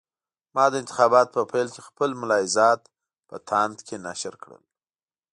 [0.55, 2.81] ما د انتخاباتو په پیل کې خپل ملاحضات
[3.29, 4.63] په تاند کې نشر کړل.